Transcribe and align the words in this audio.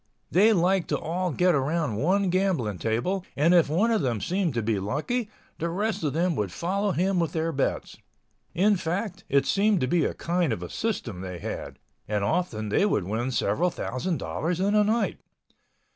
They 0.31 0.51
liked 0.51 0.87
to 0.87 0.97
all 0.97 1.29
get 1.29 1.53
around 1.53 1.95
one 1.97 2.31
gambling 2.31 2.79
table 2.79 3.23
and 3.37 3.53
if 3.53 3.69
one 3.69 3.91
of 3.91 4.01
them 4.01 4.19
seemed 4.19 4.55
to 4.55 4.63
be 4.63 4.79
lucky, 4.79 5.29
the 5.59 5.69
rest 5.69 6.03
of 6.03 6.13
them 6.13 6.35
would 6.37 6.51
follow 6.51 6.89
him 6.89 7.19
with 7.19 7.33
their 7.33 7.51
bets. 7.51 7.97
In 8.55 8.77
fact, 8.77 9.23
it 9.29 9.45
seemed 9.45 9.79
to 9.81 9.87
be 9.87 10.05
a 10.05 10.15
kind 10.15 10.51
of 10.53 10.63
a 10.63 10.71
system 10.71 11.21
they 11.21 11.37
had—and 11.37 12.23
often 12.23 12.69
they 12.69 12.83
would 12.87 13.03
win 13.03 13.29
several 13.29 13.69
thousand 13.69 14.17
dollars 14.17 14.59
in 14.59 14.73
a 14.73 14.83
night. 14.83 15.19